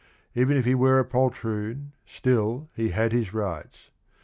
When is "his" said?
3.11-3.35